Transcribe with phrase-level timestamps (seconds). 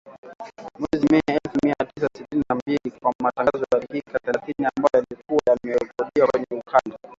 [0.79, 5.41] Mwezi Mei elfu mia tisa sitini na mbili kwa matangazo ya dakika thelathini ambayo yalikuwa
[5.47, 6.97] yamerekodiwa kwenye ukanda